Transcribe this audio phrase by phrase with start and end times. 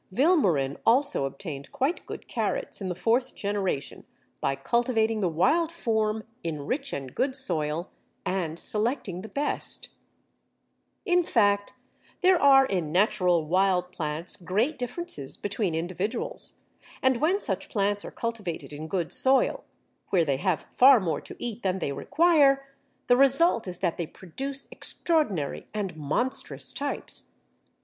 [0.11, 4.03] Vilmorin also obtained quite good carrots in the fourth generation
[4.39, 7.87] by cultivating the wild form in rich and good soil,
[8.25, 9.89] and selecting the best.
[11.05, 11.19] Perceval, Agricultural Botany.
[11.19, 11.73] In fact
[12.21, 16.53] there are in natural wild plants great differences between individuals,
[17.03, 19.63] and when such plants are cultivated in good soil,
[20.09, 22.65] where they have far more to eat than they require,
[23.05, 27.33] the result is that they produce extraordinary and monstrous types.